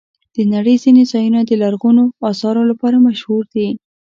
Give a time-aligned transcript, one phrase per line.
[0.35, 3.67] د نړۍ ځینې ځایونه د لرغونو آثارو لپاره مشهور دي.